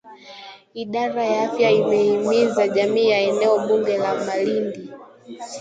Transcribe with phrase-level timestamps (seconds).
[0.83, 4.81] Idara ya afya imeihimiza jamii ya Eneo bunge la Malindi